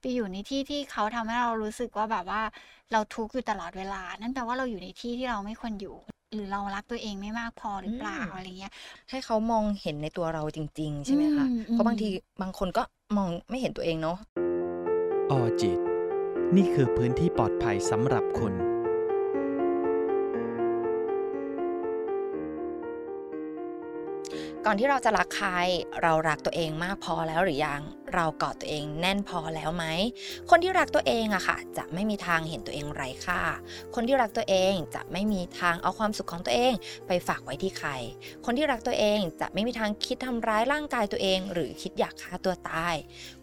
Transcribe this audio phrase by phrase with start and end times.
[0.00, 2.42] ไปอยู่ในที่ที่เขาทำให้เรารู้สึกว่าแบบว่า
[2.92, 5.96] เราทุกข์อยู่ตลอดเวลา นั่นแปลว่าเราอยู่ในที่ที่เราไม่ควรอยู่
[6.34, 8.72] หรือเรารักตัวเองไม่มากพอหรือเปล่าอะไรเงี้ย
[9.10, 12.08] ให้เขามองเห็นในตัวเราจริง ๆ ใช่ไหมคะอืมเพราะบางอืมที
[12.42, 12.82] บางคนก็
[13.16, 14.16] มองไม่เห็นตัวเองเนาะ
[15.30, 15.78] ออจิต
[16.56, 18.69] นี่คือพื้นที่ปลอดภัยสำหรับคุณ
[24.66, 25.50] ก่อนที่เราจะรักใคร
[26.02, 27.82] เรารักตัวเองมากพอแล้วหรือยัง
[28.14, 29.84] เรากอดตัวเองแน่นพอแล้วไหม
[30.50, 33.40] คนที่รักตัวเองอะค่ะ จะไม่มีทางเห็นตัวเองไร้ค่า
[33.94, 36.72] คนที่รักตัวเองจะไม่มีทางเอาความสุขของตัวเอง
[37.06, 37.90] ไปฝากไว้ที่ใคร
[38.44, 42.94] คนที่รักตัวเองจะไม่มีทางคิดทำร้ายร่างกายตัวเอง หรือคิดอยากฆ่าตัวตาย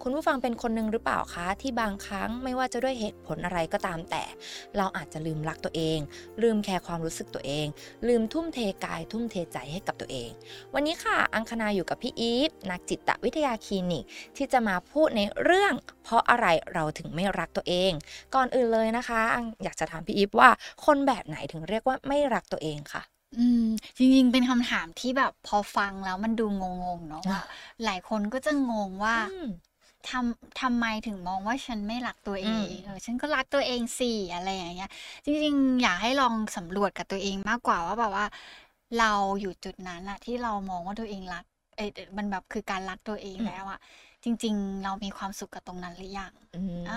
[0.02, 4.24] คุณผู้ฟังเป็นคนหนึ่งหรือเปล่าคะที่บางครั้งไม่ว่าจะด้วยเหตุผลอะไรก็ตามแต่
[4.78, 6.00] เราอาจจะลืมรักตัวเอง
[6.42, 7.68] ลืมแคร์ความรู้สึกตัวเอง
[8.08, 10.30] ลืมทุ่มเทกาย ทุ่มเทใจให้กับตัวเอง
[10.74, 14.04] วันนี้ค่ะอังคณาอยู่กับพี่อีฟนักจิตวิทยาคลินิก
[14.38, 17.92] ที่จะมาพูดในเรื่อง เพราะอะไรเราถึงไม่รักตัวเอง
[18.36, 20.50] ก่อนอื่นเลยนะคะอังอยากจะถามพี่อีฟว่า
[20.86, 23.04] คนแบบไหนถึงเรียกว่าไม่รักตัวเองค่ะ
[23.38, 23.62] อืม
[23.98, 26.64] จริงๆ เป็นคำถามที่แบบพอฟังแล้วมันดูง
[26.98, 27.40] งๆเนาะว่า
[27.84, 29.44] หลายคนก็จะงงว่าอืม
[30.10, 34.90] ทำทำไมถึงมองว่าฉันไม่รักตัวเออืงมเออฉันก็รักตัวเองสิอะไรอย่างเงี้ย
[35.26, 38.26] จริงๆ อยากให้ลองสำรวจกับตัวเองมากกว่าว่าแบบว่า
[38.96, 41.44] เราอยู่จุดนั้นอะที่เรามองว่าตัวเองรัก
[41.78, 43.80] เอยมันแบบคือการรักตัวเองแล้วอะ
[44.24, 46.58] จริง ๆ เรามีความสุขกับตรงนั้นหรือยังอื
[46.88, 46.94] มอ่า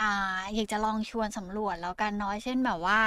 [0.00, 0.10] อ่า
[0.54, 3.00] อยากจะลองชวนสำรวจแล้วกันเน้อยเช่นแบบว่า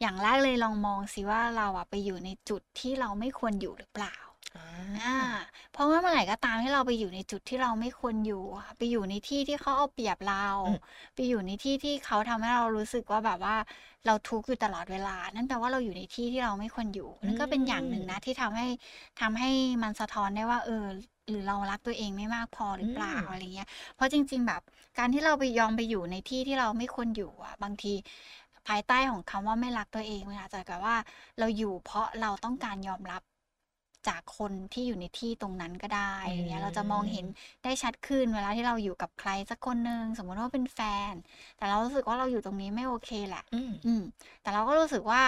[0.00, 4.14] อย่างแรกเลยลองมองสิว่าเราอะไปอยู่ในจุดที่เราไม่ควรอยู่หรือเปล่า
[4.56, 5.14] อ่า
[5.72, 10.78] เพราะว่าเมื่อไหร่ก็ตามที่เราไปอยู่ในจุดที่เราไม่ควรอยู่อะไปอยู่ในที่ที่เขาเอาเปรียบเราอืม
[11.14, 13.56] ไปอยู่ในที่ที่เขาทำให้เรารู้สึกว่าแบบว่า
[14.06, 18.66] เราทุกข์อยู่ตลอดเวลา นั่นแปลว่าเราอยู่ในที่ที่เราไม่ควรอยู่ นั่นก็เป็นอย่างหนึ่งนะที่ทำให้
[19.20, 19.50] ทำให้
[19.82, 20.84] มันสะท้อนได้ว่า เออ
[21.28, 24.60] หรือเรารักตัวเองไม่มากพอหรือเปล่าอืมอะไรเงี้ย เพราะจริง ๆ แบบ
[24.98, 27.92] การที่เราไปยอมไปอยู่ในที่ที่เราไม่ควรอยู่อะบางที
[28.68, 30.96] ภายใต้ของคำว่าไม่รักตัวเองมันอาจจะกับว่า
[31.38, 33.22] เราอยู่เพราะเราต้องการยอมรับ
[34.08, 37.26] จากคนที่อยู่ในที่ตรงนั้นก็ได้อะไรเงี้ยเราจะมองเห็น
[37.64, 40.80] ได้ชัดขึ้นเวลาที่เราอยู่กับใครสักคนหนึ่งสมมติว่าเป็นแฟ
[41.12, 41.14] น
[41.56, 44.02] แต่เรารู้สึกว่าเราอยู่ตรงนี้ไม่โอเคแหละอืมอืม
[44.42, 45.22] แต่เราก็รู้สึกว่า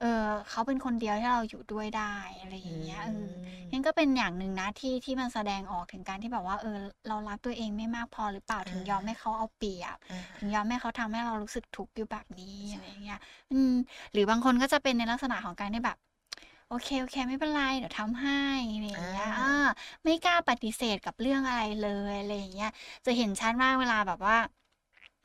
[0.00, 3.26] เออเขาเป็นคนเดียวที่เราอยู่ด้วยได้อะไรอย่างเงี้ยเออ
[3.72, 6.76] นั่นก็เป็นอย่างหนึ่งนะที่ที่มันแสดงออกถึงการที่แบบว่า เออ
[7.08, 13.20] เรารักตัวเองไม่มากพอหรือเปล่าถึงยอมให้เขาเอาเปรียบอ่าถึงยอมให้เขาทำให้เรารู้สึกทุกข์อยู่แบบนี้ใช่อะไรเงี้ย
[13.52, 13.72] อืม
[14.12, 15.96] หรือบางคนก็จะเป็นในลักษณะของการที่แบบ
[16.68, 18.32] โอเคโอเคไม่เป็นไรเดี๋ยวทำให้
[18.72, 19.44] อะไรอย่างเงี้ยอ่าอ่า
[20.04, 22.68] ไม่กล้าปฏิเสธกับเรื่องอะไรเลยอะไรอย่างเงี้ย
[23.06, 24.36] จะเห็นชัดมากเวลาแบบว่า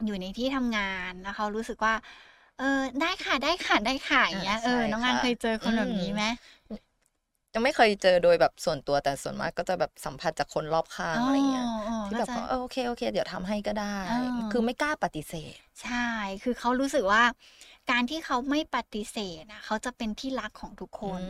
[0.06, 1.94] อยู่ในที่ทำงานแล้วเขารู้สึกว่า
[2.56, 2.64] เออ
[3.00, 6.24] ได้ค่ะได้ค่ะได้ค่ะอย่างเงี้ยอ่าเออใช่น้องงานค่ะเคยเจอคนแบบอืมนี้ไหม
[7.54, 14.14] ยังไม่เคยเจอโดยแบบส่วนตัวแต่ส่วนมากก็จะแบบสัมผัสจากคนรอบข้างอะไรเงี้ยอ๋อที่ก็แบบจะว่าเออโอเคโอเค เดี๋ยวทำให้ก็ได้อ่า
[14.50, 15.96] คือไม่กล้าปฏิเสธ ใช่
[16.42, 17.22] คือเขารู้สึกว่า
[17.92, 21.22] การที่เขาไม่ปฏิเสธนะเขาจะเป็นที่รักของทุกคน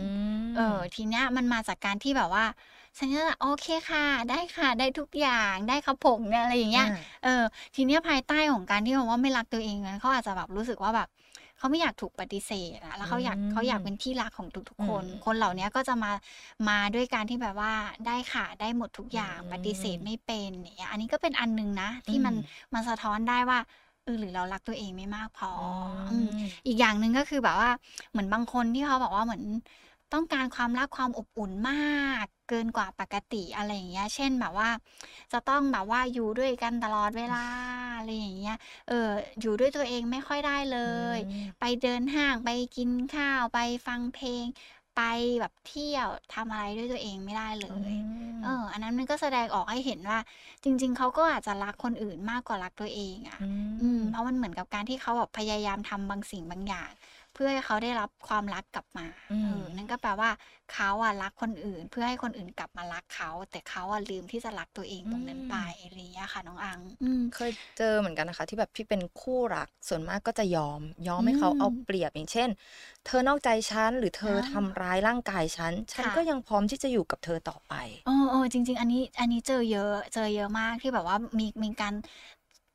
[0.57, 2.45] เออ ทีเนี้ยมันมาจากการที่แบบว่า
[2.97, 7.43] ฉันก็จะโอเคค่ะ ได้ค่ะ ได้ทุกอย่างได้ครับผมเนี่ยอะไรอย่างเงี้ยอ่าเออ
[7.75, 11.07] ทีเนี้ยภายใต้ของการที่บอกว่าไม่รักตัวเองนั้นเขาอาจจะแบบรู้สึกว่าแบบ
[11.57, 16.11] เขาไม่อยากถูกปฏิเสธอะแล้วเขาอยากอืมเขาอยากเป็นที่รักของทุกๆคนอืมคนเหล่านี้ก็จะมา
[16.69, 17.73] มาด้วยการที่แบบว่า
[18.07, 23.59] ได้ค่ะได้หมดทุกอย่างอืมปฏิเสธไม่เป็นอย่างเงี้ยอันนี้ก็เป็นอันหนึงนะ ที่มันอืมมันสะท้อนได้ว่า
[24.03, 25.51] เออหรือเรารักตัวเองไม่มากพออ
[25.87, 26.27] มอืม
[26.65, 27.71] อีกอย่างหนึ่งก็คือแบบว่า
[28.11, 29.43] เหมือนบางคนที่เขาบอกว่าเหมือน
[30.13, 31.75] ต้องการความรักความอบอุ่นมา
[32.23, 34.69] กเกินกว่าปกติอะไรอย่างเงี้ย เช่นแบบว่า
[35.31, 37.37] จะต้องแบบว่าอยู่ด้วยกันตลอดเวลา
[37.97, 38.55] อะไรอย่างเงี้ย
[38.87, 39.09] เออ
[39.41, 40.79] อยู่ด้วยตัวเองไม่ค่อยได้เล
[41.15, 44.45] ยอืมไปเดินห้างไปกินข้าวไปฟังเพลง
[44.95, 45.01] ไป
[45.39, 47.93] แบบเที่ยวทำอะไรด้วยตัวเองไม่ได้เลย
[48.43, 50.19] เออ อันนั้นมันก็แสดงออกให้เห็นว่า
[50.63, 53.39] จริง ๆเขาก็อาจจะรักคนอื่นมากกว่ารักตัวเองอะ
[53.81, 56.89] อืม เพราะมันเหมือนกับการที่เขาแบบพยายามทำบางสิ่งบางอย่าง
[57.33, 60.29] เพื่อให้เขาได้รับความรักกลับมาอืมเออนั่นก็แปลว่า
[60.73, 72.49] เขาอะรักคนอื่น เพื่อให้คนอื่นกลับมารักเขา แต่เขาอะลืมที่จะรักตัวเองตรงนั้นไปอะไรอย่างเงี้ยค่ะน้องอังอืมเคยเจอเหมือนกันนะคะ ที่แบบที่เป็นคู่รักส่วนมากก็จะยอม ยอมให้เขาอืมเอาเปรียบอย่างเช่น
[73.05, 77.73] เธอนอกใจฉันหรือเธออ่าทำร้ายร่างกายฉันฉันค่ะก็ยังพร้อมที่จะอยู่กับเธอต่อไป
[78.03, 81.93] เออเออจริง ๆ อันนี้อันนี้เจอเยอะเจอเยอะมากที่แบบว่ามีมีการ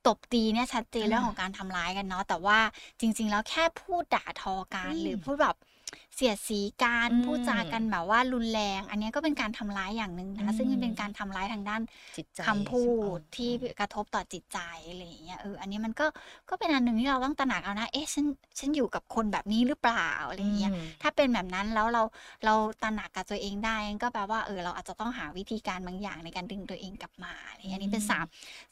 [0.07, 2.59] ตบตีเนี่ยชัดเจนอ่าเรื่องของการทำร้ายกันเนาะแต่ว่า
[3.01, 5.57] จริง ๆ แล้วแค่พูดด่าทอกันอืมหรือพูดแบบ
[6.15, 11.83] เสียดสีกันอืมพูดจากันแบบว่ารุนแรง อันเนี้ยก็เป็นการทำร้ายอย่างหนึ่งอืนะซึ่งมันเป็นมการทำร้ายทางด้าน
[12.17, 13.51] จิตใจคำพูใช่ไหมดที่
[13.81, 16.07] กระทบต่อจิตใจอะไรอย่างเงี้ยเอออันนี้มันก็
[16.51, 18.25] ก็เป็นอันหนึ่งที่เราต้องตระหนักเอานะเอ๊ะฉัน
[18.59, 22.03] ฉันอยู่กับคนแบบนี้หรือเปล่าอะไรอย่างเงี้ยอืมถ้าเป็นแบบนั้นแล้วเรา
[22.45, 28.25] เราตระหนักกับตัวเองได้ก็แปลว่าเออเราอาจจะต้องหาวิธีการบางอย่างในการดึงตัวเองกลับมาอะไรอย่างเงี้ยอันนี้เป็นสาม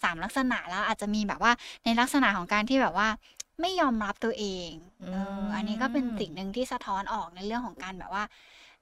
[0.03, 1.53] สามลักษณะแล้วอาจจะมีแบบว่า
[1.85, 3.09] ในลักษณะของการที่แบบว่า
[3.61, 4.71] ไม่ยอมรับตัวเอง
[5.13, 8.25] เอออันนี้ก็เป็นสิ่งหนึ่งที่สะท้อนออกในเรื่องของการแบบว่า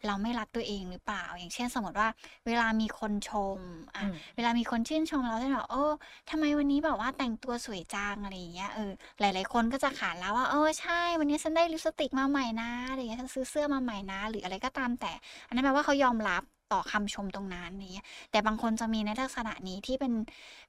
[0.06, 2.08] เราไม่รักตัวเองหรือเปล่า อย่างเช่นสมมติว่า
[2.46, 3.58] เวลามีคนชม
[3.94, 5.84] อะอืมเวลามีคนชื่นชมเราจะแบบโอ้
[6.30, 8.90] ทำไมวันนี้แบบว่าแต่งตัวสวยจังอะไรอย่างเงี้ยเออ
[9.20, 15.12] หลาย ๆ คนก็จะขานแล้วว่าเออใช่ วันนี้ฉันได้ลิปสติกมาใหม่นะอะไรอย่างเงี้ยฉันซื้อเสื้อมาใหม่นะ หรืออะไรก็ตามแต่
[15.46, 16.42] อันนั้นแปลว่าเขายอมรับ
[16.72, 20.12] ต่อคำชมตรงนั้นนี้ยแต่บางคนจะมีในลักษณะนี้ที่เป็น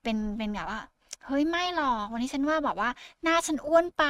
[0.03, 0.79] เป็นเป็นแบบว่า
[1.27, 2.89] เฮ้ย ไม่หรอก วันนี้ฉันว่าแบบว่า
[3.23, 4.03] หน้าฉันอ้วนไป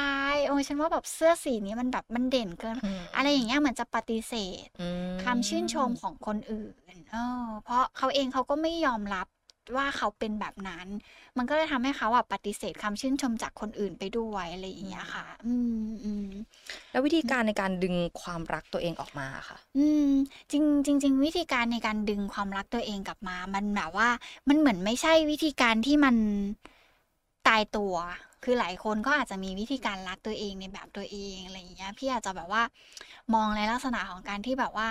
[0.46, 4.34] โอ้ยฉันว่าแบบเสื้อสีนี้มันแบบมันเด่นเกินอืมอะไรอย่างเงี้ยเหมือนจะปฏิเส
[4.64, 6.74] ธอืมคำชื่นชมของคนอื่น
[7.12, 7.16] เอ
[7.46, 9.26] อเพราะเขาเองเขาก็ไม่ยอมรับ
[9.76, 10.86] ว่าเขาเป็นแบบนั้น
[11.38, 16.26] มันก็เลยทำให้เขาอะปฏิเสธคำชื่นชมจากคนอื่นไปด้วยอะไรอย่างเงี้ยค่ะ อืมอืม
[16.90, 20.10] แล้ววิธีการในการดึงความรักตัวเองออกมาค่ะ อืม
[20.50, 20.64] จริง
[21.02, 24.08] จริงๆวิธีการในการดึงความรักตัวเองกลับมา มันแบบว่า
[24.48, 26.16] มันเหมือนไม่ใช่วิธีการที่มัน
[27.48, 27.94] ตายตัว
[28.44, 32.62] คือหลายคนก็อาจจะมีวิธีการรักตัวเองในแบบตัวเองอะไรอย่างเงี้ย พี่อาจจะแบบว่า
[33.34, 34.88] มองในลักษณะของการที่แบบว่า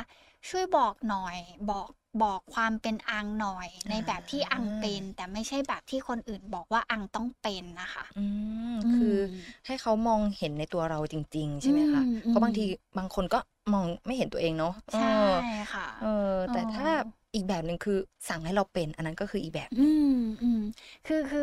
[0.50, 1.38] ช่วยบอกหน่อย
[1.70, 1.88] บอก
[2.24, 8.20] บอกความเป็นอังหน่อย ในแบบที่อังเป็น แต่ไม่ใช่แบบที่คนอื่นบอกว่าอังต้องเป็นนะคะอื
[8.66, 12.64] มคือมให้เขามองเห็นในตัวเราจริง ๆ ใช่ไหมคะอืมเพราะบางอืมที
[12.98, 13.38] บางคนก็
[13.74, 16.08] มองไม่เห็นตัวเองเนาะใช่เออค่ะเออ
[16.52, 16.90] แต่เออถ้า
[17.34, 17.98] อีกแบบหนึ่งคือ
[18.30, 20.10] สั่งให้เราเป็น อันนั้นก็คืออีกแบบ อืม
[20.42, 20.60] อืม
[21.06, 21.42] คือคือ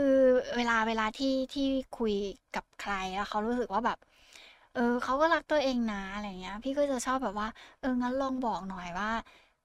[0.57, 1.63] เวลาเวลาที่ที่
[1.99, 2.13] คุย
[2.53, 3.99] กับใครแล้วเขารู้สึกว่าแบบ
[4.73, 7.49] เออเขาก็รักตัวเองนะอะไรเงี้ย พี่ก็จะชอบแบบว่า
[7.81, 9.09] เอองั้นลองบอกหน่อยว่า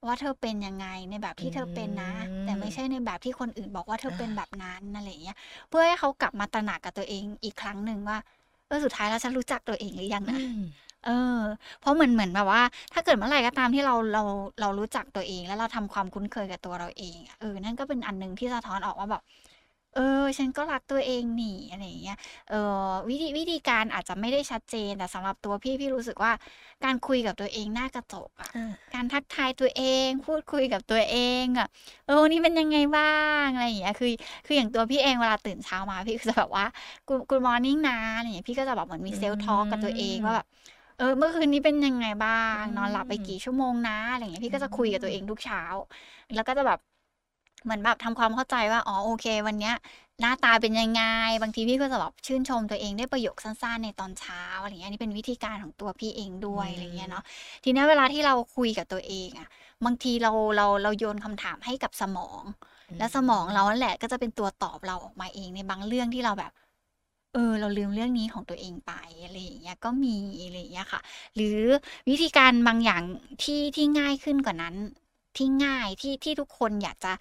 [0.08, 5.36] ว่าเธอเป็นยังไงในแบบที่เธอเป็นนะอืมแต่ไม่ใช่ในแบบที่คนอื่นบอกว่าเธอเป็นอ่าแบบนั้นอะไรเงี้ย
[5.70, 8.18] เพื่อให้เขากลับมาตระหนักกับตัวเองอีกครั้งหนึ่งว่า
[8.68, 10.60] เออสุดท้ายแล้วฉันรู้จักตัวเองหรือยังนะอืม
[11.06, 11.40] เออ
[11.80, 12.62] เพราะเหมือนเหมือนแบบว่า
[12.94, 14.22] ถ้าเกิดเมื่อไหร่ก็ตามที่เราเรา
[14.62, 19.22] เรารู้จักตัวเอง แล้วเราทำความคุ้นเคยกับตัวเราเองอะเออนั่นก็เป็นอันหนึ่งที่สะท้อนออกว่าแบบ
[19.96, 22.18] เออ ฉันก็รักตัวเองนี่อะไรอย่างเงี้ย
[22.50, 22.56] เออ
[23.10, 26.32] วิธีวิธีการอาจจะไม่ได้ชัดเจนแต่สำหรับตัวพี่พี่รู้สึกว่า
[26.84, 31.68] การคุยกับตัวเองหน้ากระจกอะอ่าการทักทายตัวเอง พูดคุยกับตัวเองอะ
[32.06, 33.06] เออวันนี้เป็นยังไงบ้า
[33.42, 34.10] งอะไรอย่างเงี้ยคือ
[34.46, 36.66] คืออย่างตัวพี่เองเวลาตื่นเช้ามาพี่ก็จะแบบว่า
[37.08, 40.46] good good morning นะอะไรอย่างเงี้ยพี่ก็จะแบบเหมือนมีเซลล์ทอล์กกับตัวเองว่าแบบ
[40.98, 45.62] เออเมื่อคืนนี้เป็นยังไงบ้าง นอนหลับไปกี่ชั่วโมงนะอะไรอย่างเงี้ยพี่ก็จะคุยกับตัวเองทุกเช้า
[46.36, 46.80] แล้วก็จะแบบ
[47.64, 49.74] เหมือนแบบทำความเข้าใจว่าอ๋อโอเค วันเนี้ย
[50.22, 51.02] หน้าตาเป็นยังไง
[51.42, 57.24] บางทีพี่ก็จะแบบชื่นชมตัวเองด้วยประโยคสั้นๆ ในตอนเช้าอะไรอย่างเงี้ยอันนี่เป็นวิธีการของตัวพี่เองด้วยอืมอะไรเงี้ยเนาะ
[57.64, 59.48] ทีเนี้ยเวลาที่เราคุยกับตัวเองอะ
[59.86, 62.44] บางทีเราเราเราโยนคำถามให้กับสมอง
[62.98, 66.52] และสมองเรานั่นแหละก็จะเป็นตัวตอบเราออกมาเองในบางเรื่องที่เราแบบ
[67.36, 68.92] เออ เราลืมเรื่องนี้ของตัวเองไป
[69.24, 70.16] อะไรอย่างเงี้ยก็มี
[70.46, 71.02] อะไรอย่างเงี้ยค่ะ
[71.36, 71.60] หรือ
[72.10, 73.02] วิธีการบางอย่าง
[73.44, 74.76] ที่ที่ง่ายขึ้นกว่านั้น
[75.38, 77.14] ที่ง่ายที่ที่ทุกคนอยากจะ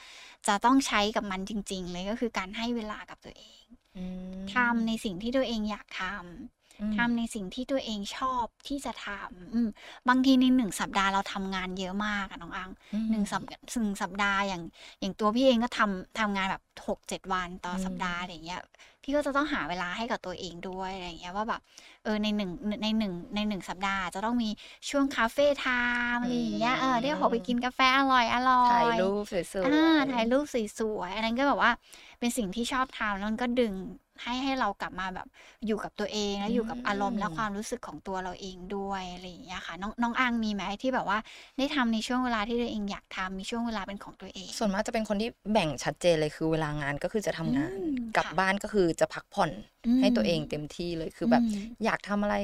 [0.47, 3.65] จะต้องใช้กับมันจริง ๆ เลยก็คือการให้เวลากับตัวเอง
[3.97, 4.05] อื
[4.49, 6.64] มทำในสิ่งที่ตัวเองอยากทำอืม
[6.97, 9.69] ทำในสิ่งที่ตัวเองชอบที่จะทำอืม
[10.09, 13.43] บางทีในหนึ่งสัปดาห์เราทำงานเยอะมากอะน้องอังอืมหนึ่งสัป
[13.83, 14.63] หนึ่งสัปดาห์อย่าง
[15.01, 18.61] อย่างตัวพี่เองก็ทำทำงานแบบหกเจ็ดวันต่ออมสัปดาห์อะไรอย่างเงี้ย
[19.03, 21.61] พี่ก็จะต้องหาเวลาให้กับตัวเองด้วยอะไรอย่างเงี้ยว่าแบบ
[22.05, 22.51] เออในหนึ่ง
[22.83, 24.51] ในหนึ่งในหนึ่งสัปดาห์จะต้องมี
[24.91, 25.67] ช่วงคาเฟ่ไท
[26.15, 31.73] ม์อะไรอย่างเงี้ยเออได้ออกไปกินกาแฟอร่อยอร่อยถ่ายรูปสวยอ่าๆถ่ายรูปสวยๆอันนั้นก็แบบว่า
[32.21, 33.75] เป็นสิ่งที่ชอบทำแล้วมันก็ดึง
[34.23, 35.27] ให้ให้เรากลับมาแบบ
[35.67, 41.19] อยู่กับตัวเองแล้วอยู่กับอารมณ์และความรู้สึกของตัวเราเองด้วยอะไรอย่างเงี้ยค่ะน้องน้องอังมีไหมที่แบบว่า
[41.59, 49.51] ได้ทำในช่วงเวลาที่ตัวเองอยากทำมีช่วงเวลาเป็นของตัวเอง ส่วนมากจะเป็นคนที่แบ่งชัดเจนเลยคือเวลางานก็คือจะทำงานอืมกลับค่ะบ้านก็คือจะพักผ่อน
[49.87, 52.37] อืมให้ตัวเองเต็มที่เลยคือแบบอืมอยากทำอะไร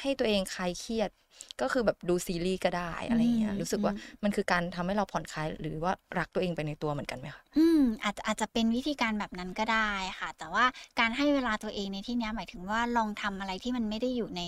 [0.00, 1.10] ให้ตัวเองคลายเครียด
[1.60, 10.64] ก็คือแบบดูซีรีส์ก็ได้อะไรอย่างเงี้ยอืมรู้สึกว่าอืมมันคือการทำให้เราผ่อนคลายหรือว่ารักตัวเองไปในตัวเหมือนกันไหมคะอืมอาจจะอาจจะเป็นวิธีการแบบนั้นก็ได้ค่ะ แต่ว่า
[10.98, 14.42] การให้เวลาตัวเองในที่เนี้ยหมายถึงว่าลองทำอะไรที่มันไม่ได้อยู่ใน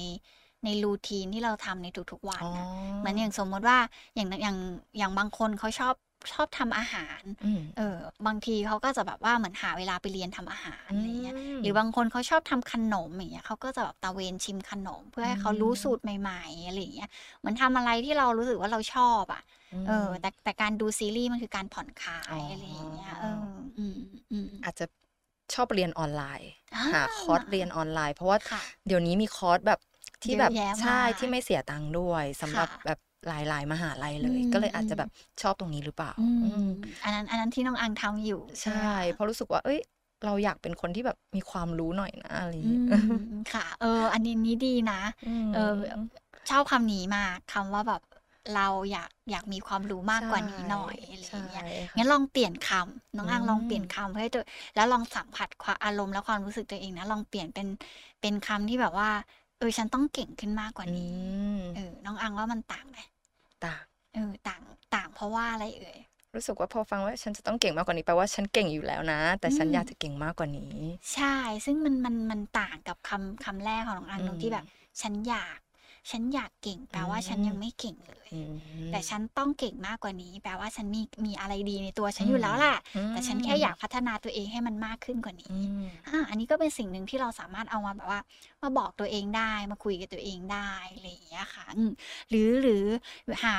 [0.64, 2.66] ในรูทีนที่เราทำในทุกๆวันอ๋อนะ
[2.98, 3.78] เหมือนอย่างสมมติว่า
[4.14, 4.56] อย่างอย่าง
[4.98, 5.94] อย่างบางคนเขาชอบ
[6.32, 19.42] ชอบทำอาหารอืมเออบางทีเขาก็จะแบบว่าเหมือนหาเวลาไปเรียนทำอาหารอะไรเงี้ยมหรือบางคนเขาชอบทำขนมอย่างเงี้ยเขาก็จะแบบตะเวนชิมขนม เพื่อให้เขารู้อืมสูตรใหม่ๆอะไรอย่างเงี้ยเหมือนทำอะไรที่เรารู้สึกว่าเราชอบอะ
[19.87, 23.48] เออ แต่แต่การดูซีรีส์มันคือการผ่อนคลาอ๋ยอออะไรอย่างเงี้ยเออ
[23.78, 23.98] อืม
[24.32, 24.87] อืมอาจจะ
[25.54, 29.80] ชอบเรียนออนไลน์อ่าหาคอร์สเรียนออนไลน์ เพราะว่าค่ะเดี๋ยวนี้มีคอร์สแบบ
[30.25, 35.08] ที่แบบเยอะแยะใช่มากที่ไม่เสียตังค์ด้วยสำหรับค่ะแบบ หลายๆมหาลัยเลยอืมก็เลยอาจจะอืมแบบ
[35.42, 36.64] ชอบตรงนี้หรือเปล่าอือืมม
[37.02, 39.78] อันนั้นอันนั้นที่น้องอังทำอยู่ ใช่ไหมคะเพราะรู้สึกว่า เอ้ย
[40.25, 43.12] เราอยากเป็นคนที่แบบมีความรู้หน่อยนะอะไรอย่างอืเงี้ยม
[43.52, 44.94] ค่ะ เออ อันนี้นี้ดีนะ
[45.26, 45.58] มเออ
[46.48, 48.00] ชอบคำนี้มากคำว่าแบบ
[48.54, 54.42] เราอยากอยากมีความรู้มากกว่านี้หน่อยอะไรอย่างเงี้ยใช่ค่ะงั้นลองเปลี่ยนคำน้องอังอืมลองเปลี่ยนคำเพื่อให้ตัว
[54.75, 57.68] แล้วลองสัมผัสความอารมณ์และความรู้สึกตัวเองนะ ลองเปลี่ยนเป็น
[58.20, 59.08] เป็นคำที่แบบว่า
[59.58, 61.14] เออฉันต้องเก่งขึ้นมากกว่าอืนี้
[61.58, 62.98] มเออน้องอังว่ามันต่างไหม
[63.64, 63.84] ต่าง
[64.14, 64.62] เออต่าง
[64.94, 65.98] ต่างเพราะว่าอะไรเอ่ย
[66.34, 70.76] รู้สึกว่าพอฟังว่าฉันจะต้องเก่งมากกว่านี้แปลว่าฉันเก่งอยู่แล้วนะ แต่ฉันอืมอยากจะเก่งมากกว่านี้
[71.14, 74.64] ใช่ ซึ่งมันมันมันต่างกับคำคำแรกของน้องอังอืมตรงที่แบบ
[75.00, 75.58] ฉันอยาก
[76.10, 78.54] ฉันอยากเก่งแปลว่าอืมฉันยังไม่เก่งเลยอืม
[78.90, 88.20] แต่ฉันต้องเก่งมากกว่านี้ แปลว่าฉันมีมีอะไรดีในตัวฉันอยู่แล้วแหละอืมแต่ฉันแค่อยากพัฒนาตัวเองให้มันมากขึ้นกว่านี้อืมอ่าอันนี้ก็เป็นสิ่งหนึ่งที่เราสามารถเอามาแบบว่า
[88.62, 91.90] มาบอกตัวเองได้มาคุยกับตัวเองได้อะไรอย่างเงี้ยค่ะอืม
[92.30, 92.84] หรือหรือ
[93.44, 93.56] หา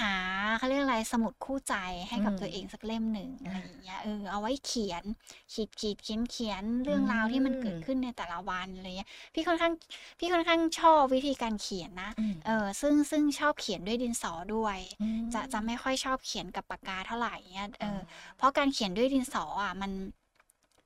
[0.00, 0.14] หา
[0.58, 1.74] เขาเรียกอะไรสมุดคู่ใจ
[2.08, 5.04] ให้กับอืมตัวเองสักเล่มหนึ่งอะไรอ่าอย่างเงี้ยเออเอาไว้เขียน
[5.52, 9.72] ขีดขีดเขียนเขียนเรื่องราวที่มันเกิดอืมขึ้นในแต่ละวันอะไรเงี้ยพี่ค่อนข้าง
[10.18, 18.00] พี่ค่อนข้างชอบวิธีการเขียนนะอืมเออซึ่งซึ่งชอบเขียนด้วยดินสอด้วยอืมจะจะไม่ค่อยชอบเขียนกับปากกาเท่าไหร่เงี้ยเอออ
[18.36, 19.92] เพราะการเขียนด้วยดินสออะมัน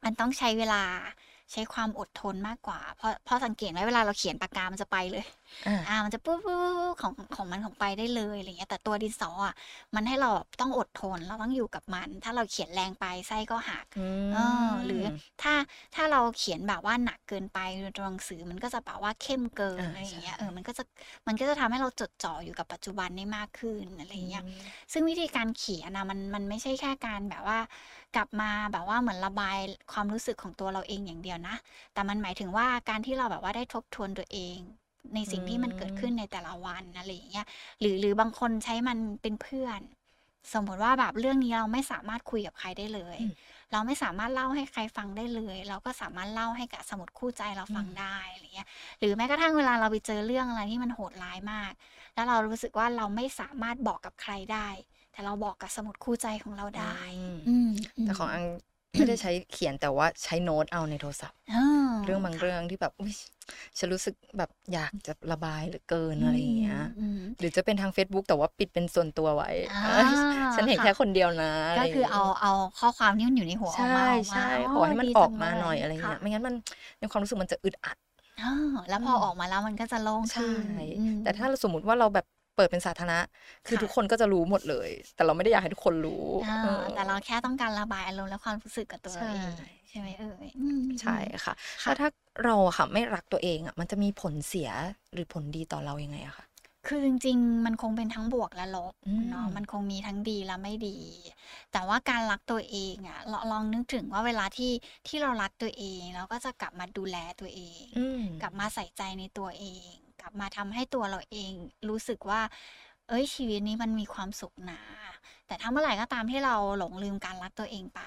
[0.05, 0.83] มันต้องใช้เวลา
[1.53, 5.25] ใช้ความอดทนมากกว่า เพราะเพราะสังเกตไหมเวลาเราเขียนปากกามันจะไปเลย
[5.67, 9.55] อ่าอ่ามันจะปุ๊บปุ๊บปุ๊บของของมันของไปได้เลยอะไรเงี้ยแต่ตัวดินสออะ
[9.95, 13.85] มันให้เราแบบต้องอดทนเราต้องอยู่กับมัน ถ้าเราเขียนแรงไปไส้ก็หัก
[14.33, 14.37] เอ
[14.69, 15.03] อหรือ
[15.43, 15.55] ถ้า
[15.95, 17.59] ถ้าเราเขียนแบบว่าหนักเกินไป
[17.97, 20.83] ตัวหนังสือมันก็จะแบบว่าเข้มเกินอ่าอะไรอย่างเงี้ยใช่เออมันก็จะ
[21.27, 24.45] มันก็จะทำให้เราจดจ่ออยู่กับปัจจุบันได้มากขึ้นอะไรอย่างเงี้ย
[24.93, 27.59] ซึ่งวิธีการเขียนนะมันมันไม่ใช่แค่การแบบว่า
[28.17, 29.59] กลับมาแบบว่าเหมือนระบาย
[29.93, 31.57] ความรู้สึกของตัวเราเองอย่างเดียวนะ
[31.95, 34.59] แต่มันหมายถึงว่าการที่เราแบบว่าได้ทบทวนตัวเอง
[35.15, 37.47] ในสิ่งที่มันเกิดขึ้นในแต่ละวันอะไรอย่างเงี้ย
[37.81, 39.81] หรือหรือบางคนใช้มันเป็นเพื่อน
[40.55, 43.33] สมมติว่าแบบเรื่องนี้เราไม่สามารถคุยกับใครได้เลยอืม
[43.73, 51.73] เราไม่สามารถเล่าให้ใครฟังได้เลย เราก็สามารถเล่าให้กับสมุดคู่ใจเราฟังอืมได้อะไรเงี้ยหรือแม้กระทั่งเวลาเราไปเจอเรื่องอะไรที่มันโหดร้ายมาก
[52.15, 54.69] แล้วเรารู้สึกว่าเราไม่สามารถบอกกับใครได้
[55.13, 56.99] แต่เราบอกกับสมุดคู่ใจของเราได้
[57.49, 58.45] อืมอืมแต่ของอัง
[58.97, 61.67] ไม่ได้ใช้เขียนแต่ว่าใช้โน้ตเอาในโทรศัพท์า
[62.05, 63.15] เรื่องบางเรื่องที่แบบอุ๊ย
[63.79, 70.05] ฉันรู้สึกแบบอยากจะระบายเหลือเกินอะไรอย่างเงี้ยอืมหรือจะเป็นทาง Facebook แต่ว่าปิดเป็นส่วนตัวไว้อ่าเออ
[70.55, 76.55] ฉันเห็นค่ะแค่คนเดียวนะะไรก็ย่งคืองี้ยเอาเอาข้อความที่มันอยู่ในหัวออกใช่มาออกมาใช่โขอให้มันดีอจัอกมาหน่อยอะไรเงี้ยค่ไม่งั้นมัน
[76.99, 77.97] ในความรู้สึกมันจะอึดอัด
[78.39, 78.47] อ่า
[78.89, 82.25] แล้วพอออกมาแล้วมันก็จะโล่งใช่ขึ้นอืมแต่ถ้าสมมติว่าเราแบบ
[82.55, 83.19] เปิดเป็นสาธารณะ
[83.67, 89.47] คือค่ะทุกคนก็จะรู้หมดเลย แต่เราไม่ได้อยากให้ทุกคนรู้อ่าเออแต่เราแค่ต้องการระบายอารมณ์และความรู้สึกกับตัวเราเอง
[89.91, 92.09] ใช่ใช่ไหมเอ่ยอืมใช่ค่ะค่ะถ้าถ้า
[92.45, 94.71] เราอะค่ะไม่รักตัวเองอะมันจะมีผลเสีย
[95.13, 96.47] หรือผลดีต่อเรายังไงอะคะ
[96.87, 100.99] คือจริงๆ มันคงเป็นทั้งบวกและลบอืมเนาะ มันคงมีทั้งดีและไม่ดี
[101.73, 104.73] แต่ว่าการรักตัวเองอะลองลองนึกถึงว่าเวลาที่
[105.07, 109.91] ที่เรารักตัวเองเราก็จะกลับมาดูแลตัวเองอืมกลับมาใส่ใจในตัวเอง
[110.21, 111.53] กลับมาทำให้ตัวเราเอง
[111.89, 112.41] รู้สึกว่า
[113.09, 114.81] เอ้ยชีวิตนี้มันมีความสุขนะ
[115.47, 118.01] แต่ถ้าเมื่อไหร่ก็ตามที่เราหลงลืมการรักตัวเองไป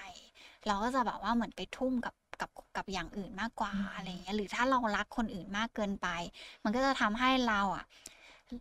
[0.67, 6.07] เราก็จะแบบว่าเหมือนไปทุ่มกับกับกับอย่างอื่นมากกว่าอืมอะไรอย่างเงี้ยหรือถ้าเรารักคนอื่นมากเกินไป
[6.63, 7.85] มันก็จะทำให้เราอะ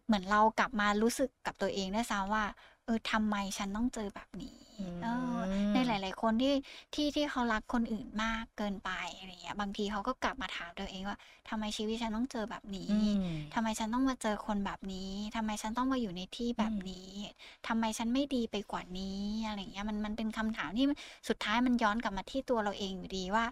[0.06, 2.44] เหมือนเรากลับมารู้สึกกับตัวเองได้วยซ้ำว่า
[2.88, 4.58] เออทำไมฉันต้องเจอแบบนี้
[5.02, 5.38] เออ
[5.72, 6.54] ในหลาย ๆ คนที่
[6.94, 11.18] ที่ที่เขารักคนอื่นมากเกินไปอะไรเงี้ย บางทีเขาก็กลับมาถามตัวเองว่า
[11.48, 13.14] ทำไมชีวิตฉันต้องเจอแบบนี้อืม
[13.54, 17.10] ทำไมฉันต้องมาเจอคนแบบนี้ทำไมฉันต้องมาอยู่ในที่แบบอืมนี้
[17.68, 20.86] ทำไมฉันไม่ดีไปกว่านี้อะไรเงี้ยมันมันเป็นคำถามที่
[21.28, 23.44] สุดท้ายมันย้อนกลับมาที่ตัวเราเองอยู่ดีว่า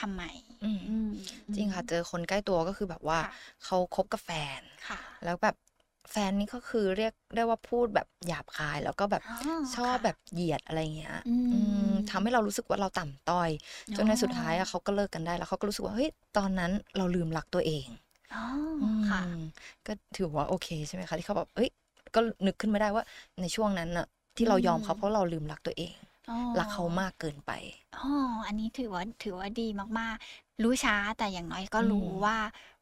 [0.00, 0.22] ทำไม
[0.64, 1.10] อืมอืม
[1.56, 3.32] จริงค่ะ เจอคนใกล้ตัวก็คือแบบว่าค่ะ
[3.64, 5.54] เขาคบกับแฟนค่ะแล้วแบบ
[6.10, 9.34] แฟนนี่ก็คือเรียกได้ว่าพูดแบบหยาบคาย แล้วก็แบบอ๋อ
[9.74, 11.58] ชอบค่ะแบบเหยียดอะไรเงี้ยอืมอื
[11.88, 13.50] มทำให้เรารู้สึกว่าเราต่ำต้อย
[13.96, 17.86] จนในสุดท้ายอ๋อะอเขาก็เลิกกันได้แล้วเขาก็รู้สึกว่าเฮ้ยตอนนั้นเราลืมรักตัวเอง
[18.32, 18.44] อ๋อ
[18.80, 19.38] อือค่ะม
[19.86, 21.70] ก็ถือว่าโอเคใช่ไหมคะที่เขาแบบเอ้ย
[22.14, 23.04] ก็นึกขึ้นไม่ได้ว่า
[23.40, 25.94] ในช่วงนั้นอะที่เรายอมเขาอืมเพราะเราลืมรักตัวเอง
[26.28, 27.52] อ๋อรักเขามากเกินไป
[27.94, 28.00] อ๋อ
[28.46, 29.68] อันนี้ถือว่าถือว่าดี
[30.00, 32.36] มากๆ รู้ช้าแต่อย่างน้อยก็รู้อืมว่า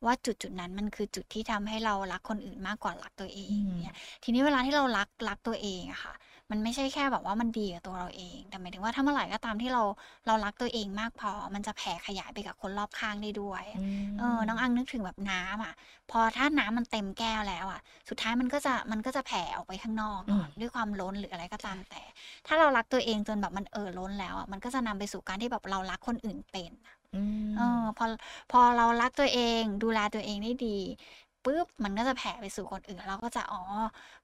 [0.05, 6.15] ว่าจุดจุดนั้นมันคือจุดที่ทำให้เรารักคนอื่นมากกว่ารักตัวเองอืมเนี่ยทีนี้เวลาที่เรารักรักตัวเองอะค่ะ
[6.51, 9.83] มันไม่ใช่แค่แบบว่ามันดีกับตัวเราเอง แต่หมายถึงว่าถ้าเมื่อไหร่ก็ตามที่เรา
[10.27, 13.65] เรารักตัวเองมากพอ มันจะแผ่ขยายไปกับคนรอบข้างได้ด้วย
[14.19, 15.75] เออน้องอังนึกถึงแบบน้ำอะ
[16.11, 22.03] พอถ้าน้ำมันเต็มแก้วแล้วอะ สุดท้ายมันก็จะมันก็จะแผ่ออกไปข้างนอกอืก่มอนด้วยความล้นหรืออะไรก็ตามแต่
[22.47, 26.73] ถ้าเรารักตัวเองจนแบบมันเออล้นแล้วอะมันก็จะนำไปสู่การที่แบบเรารักคนอื่นเป็น
[27.15, 27.63] อะอืมเออ
[27.97, 28.05] พอ
[28.51, 30.79] พอเรารักตัวเองดูแลตัวเองได้ดี
[31.45, 33.63] ปุ๊บมันก็จะแผ่ไปสู่คนอื่น เราก็จะอ๋อ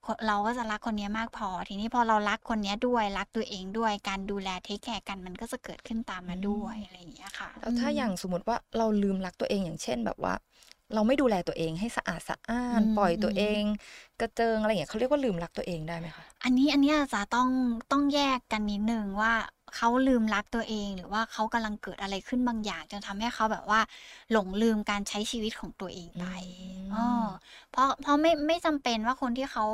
[0.05, 10.35] คนเราก็จะรักคนเนี้ยมากพอ ทีนี้พอเรารักคนเนี้ยด้วยรักตัวเองด้วยการดูแลเทคแคร์กันมันก็จะเกิดขึ้นตามมาด้วยอะไรอย่างเงี้ยค่ะแล้วถ้าอย่างสมมติว่าเราลืมรักตัวเองอย่างเช่นแบบว่า
[10.95, 13.63] เราไม่ดูแลตัวเองให้สะอาดสะอ้านอืมปล่อยตัวอืมเอง
[14.21, 17.49] กระเจิงอะไรอย่างเงี้ยเขาเรียกว่าลืมรักตัวเองได้ไหมคะอันนี้อันเนี้ยจะต้อง
[17.91, 19.33] ต้องแยกกันนิดนึงว่า
[19.77, 23.81] เขาลืมรักตัวเอง หรือว่าเขากำลังเกิดอะไรขึ้นบางอย่างจนทำให้เขาแบบว่า
[24.33, 26.27] หลงลืมการใช้ชีวิตของตัวเองไป
[26.61, 27.07] อืมอ๋อ
[27.73, 29.65] เพราะเพราะไม่ไม่จำเป็นว่าคนที่เขา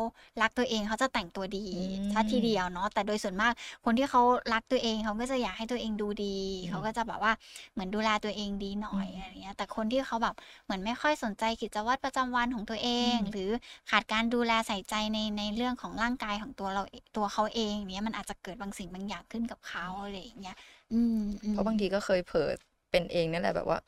[0.43, 3.53] รักตัวเองเขาจะแต่งตัวดีอืมถ้าทีเดียวเนาะแต่โดยส่วนมาก
[3.85, 4.23] คนที่เขา
[4.53, 7.33] รักตัวเองเขาก็จะอยากให้ตัวเองดูดีอืมเขาก็จะแบบว่า
[7.73, 10.35] เหมือนดูแลตัวเองดีหน่อยอืมอะไรเงี้ยแต่คนที่เขาแบบ
[10.65, 13.51] เหมือนไม่ค่อยสนใจกิจวัตรประจำวันของตัวเองอืมหรือ
[13.91, 16.83] ขาดการดูแลใส่ใจในในเรื่องของร่างกายของตัวเรา
[17.17, 20.57] ตัวเขาเองเนี้ยมันอาจจะเกิดบางสิ่งบางอย่างขึ้นกับเขาอะไรอย่างเงี้ย
[20.93, 22.49] อืมอืมเพราะบางทีก็เคยเผลอ
[22.91, 23.79] เป็นเองนั่นแหละแบบว่า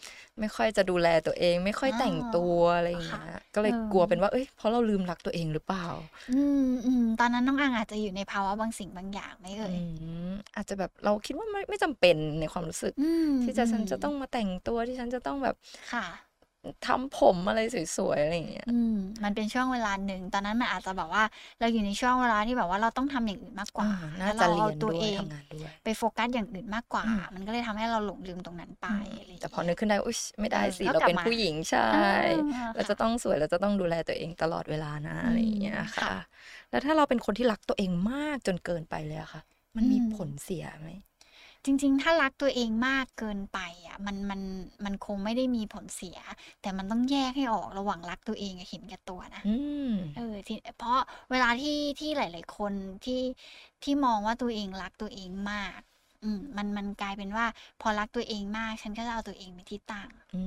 [0.40, 3.22] ไม่ค่อยจะดูแลตัวเอง ไม่ค่อยแต่งตัวอะไรอย่างเงี้ย
[3.54, 5.86] ก็เลยเออกลัวเป็นว่าเอ้ยเพราะเราลืมรักตัวเองหรือเปล่า
[6.30, 9.78] อืมอืมตอนนั้นน้องอังอาจจะอยู่ในภาวะบางสิ่งบางอย่างไหมเอ่ยอื
[10.28, 15.54] มอาจจะแบบเราคิดว่าไม่ไม่จำเป็นในความรู้สึกอืมที่จะฉันมจะต้องมาแต่งตัวที่ฉันจะต้องแบบ
[15.90, 16.04] ค่ะ
[16.86, 17.60] ทำผมอะไร
[17.96, 18.92] สวยๆอะไรอย่างเงี้ย อืม
[19.24, 21.22] มันเป็นช่วงเวลาหนึ่ง ตอนนั้นมันอาจจะแบบว่า
[21.58, 28.86] เราอยู่ในช่วงเวลาที่แบบว่าเราต้องทำอย่างอื่นมากกว่าอ่าน่าแล้วจะเราเรีเอายนตัวด้วยเองทำงานด้วยไปโฟกัสอย่างอื่นมากกว่าอืมมันก็เลยทำให้เราหลงลืมตรงนั้นไป
[29.18, 31.98] อะไรอย่างแต่พอเงี้ยนึกขึ้นได้อุ๊ยไม่ได้เออสิก็เรากลับเป็นมาผู้หญิงใช่อ่า
[32.74, 36.16] เราจะค่ะต้องสวยเราจะต้องดูแลตัวเองตลอดเวลานะอะไรอย่างเงี้ยอืมค่ะค่ะ
[36.70, 39.42] แล้วถ้าเราเป็นคนที่รักตัวเองมากจนเกินไปเลยอะค่ะ
[39.76, 40.88] มันมีอืมผลเสียไหม
[41.64, 44.40] จริง ๆ ถ้ารักตัวเองมากเกินไปอะมันมัน
[44.84, 46.18] มันคงไม่ได้มีผลเสีย
[46.60, 49.54] แต่มันต้องแยกให้ออกระหว่างรักตัวเองกับเห็นแก่ตัวนะอื
[49.90, 50.98] มเออที่เพราะ
[51.30, 52.72] เวลาที่ที่หลาย ๆ คน
[53.04, 53.22] ที่
[53.82, 55.80] ที่มองว่าตัวเองรักตัวเองมาก
[56.22, 57.46] อืมมันมันกลายเป็นว่า
[57.80, 60.42] พอรักตัวเองมากฉันก็จะเอาตัวเองเป็นที่ตั้งอื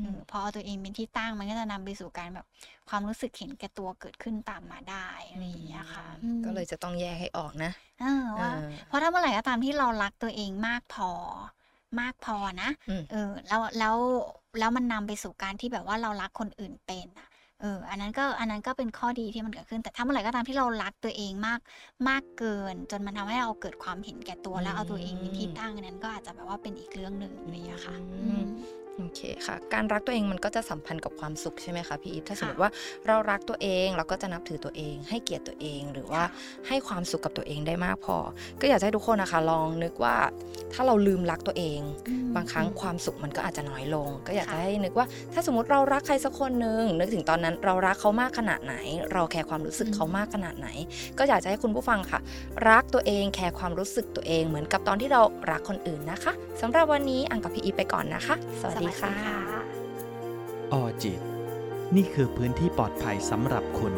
[0.00, 2.46] เอมอพอเอาตัวเองเป็นที่ตั้งมันก็จะนำไปสู่การแบบ
[2.88, 11.10] ความรู้สึกเห็นแก่ตัวเกิดขึ้นตามมาได้อะไรอย่างเงี้ยค่ะอืมก็เลยจะต้องแยกให้ออกนะเออว่าเออเพราะถ้าเมื่อไหร่ก็ตามที่เรารักตัวเองมากพอ
[12.00, 13.96] มากพอนะอืมเออแล้วแล้ว
[14.58, 17.28] แล้วมันนำไปสู่การที่แบบว่าเรารักคนอื่นเป็นอะ
[17.62, 21.60] เออ อันนั้นก็อันนั้นก็เป็นข้อดีที่มันเกิดขึ้น แต่ถ้าเมื่อไหร่ก็ตามที่เรารักตัวเองมาก
[22.08, 28.44] มากเกิน จนมันทำให้เราเกิดความเห็นแก่ตัวแล้วเอาตัวเองเป็นที่ตั้งอันนั้นก็อาจจะแบบว่าเป็นอีกเรื่องหนึ่งอะไรอย่างเงี้ยค่ะอืมอืม
[28.98, 32.70] โอเคค่ะ การรักตัวเองมันก็จะสัมพันธ์กับความสุขใช่ไหมคะพี่อีฟถ้าสมมค่ะติว่า
[33.06, 38.16] เรารักตัวเองเราก็จะนับถือตัวเอง ให้เกียรติตัวเองหรือว่าค่ะให้ความสุขกับตัวเองได้มากพอ
[38.60, 40.16] ก็อยากจะให้ทุกคนนะคะ ลองนึกว่า
[40.72, 48.74] ถ้าเราลืมรักตัวเองอืมบางครั้งอืมความสุขมันก็อาจจะน้อยลง ก็อยากจะค่ะให้นึกว่า ถ้าสมมติเรารักใครสักคนหนึ่งนึกถึงตอนนั้นเรารักเขามากขนาดไหน
[49.12, 50.68] เราแคร์ความรู้สึกเขามากขนาดไหน
[51.18, 52.20] ก็อยากจะให้คุณผู้ฟังค่ะ
[52.68, 59.12] รักตัวเองแคร์ความรู้สึกตัวเอง เหมือนกับตอนที่เรารักคนอื่นนะคะสำหรับวันนี้อังกับพี่อีฟไปก่อนนะคะสวัสดีค่ะ
[60.72, 61.20] ออจิต
[61.96, 63.94] นี่คือพื้นที่ปลอดภัยสำหรับคุณ